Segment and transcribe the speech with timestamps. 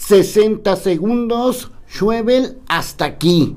[0.00, 3.54] 60 segundos, Schwebel, hasta aquí.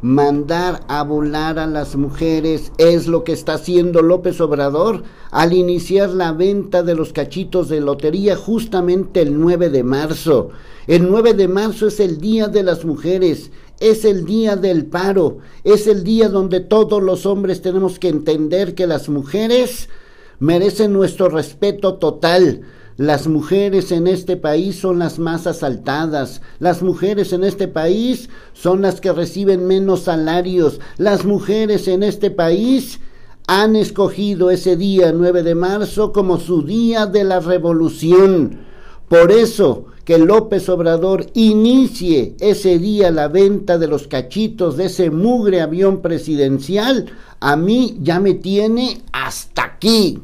[0.00, 6.10] Mandar a volar a las mujeres es lo que está haciendo López Obrador al iniciar
[6.10, 10.50] la venta de los cachitos de lotería justamente el 9 de marzo.
[10.86, 13.50] El 9 de marzo es el Día de las Mujeres,
[13.80, 18.74] es el día del paro, es el día donde todos los hombres tenemos que entender
[18.74, 19.88] que las mujeres
[20.38, 22.62] merecen nuestro respeto total.
[22.96, 26.42] Las mujeres en este país son las más asaltadas.
[26.60, 30.78] Las mujeres en este país son las que reciben menos salarios.
[30.96, 33.00] Las mujeres en este país
[33.48, 38.60] han escogido ese día 9 de marzo como su día de la revolución.
[39.08, 45.10] Por eso que López Obrador inicie ese día la venta de los cachitos de ese
[45.10, 47.06] mugre avión presidencial,
[47.40, 50.20] a mí ya me tiene hasta aquí.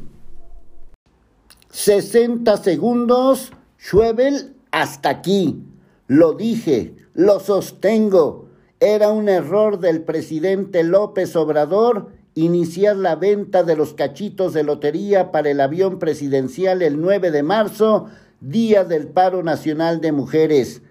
[1.71, 5.63] 60 segundos, Schwebel, hasta aquí.
[6.07, 8.47] Lo dije, lo sostengo.
[8.79, 15.31] Era un error del presidente López Obrador iniciar la venta de los cachitos de lotería
[15.31, 18.07] para el avión presidencial el 9 de marzo,
[18.39, 20.81] día del paro nacional de mujeres.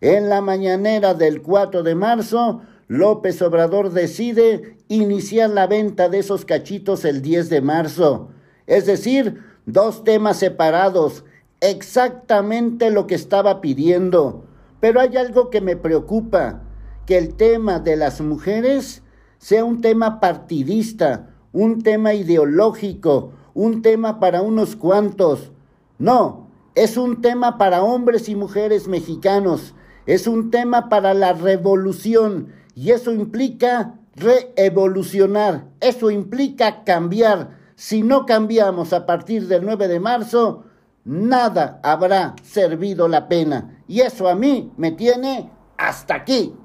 [0.00, 6.44] En la mañanera del 4 de marzo, López Obrador decide iniciar la venta de esos
[6.44, 8.30] cachitos el 10 de marzo.
[8.66, 11.24] Es decir, dos temas separados,
[11.60, 14.44] exactamente lo que estaba pidiendo.
[14.80, 16.62] Pero hay algo que me preocupa,
[17.04, 19.02] que el tema de las mujeres
[19.38, 25.52] sea un tema partidista, un tema ideológico, un tema para unos cuantos.
[25.98, 29.74] No, es un tema para hombres y mujeres mexicanos,
[30.06, 38.26] es un tema para la revolución y eso implica reevolucionar, eso implica cambiar, si no
[38.26, 40.64] cambiamos a partir del 9 de marzo,
[41.04, 43.84] nada habrá servido la pena.
[43.86, 46.56] Y eso a mí me tiene hasta aquí.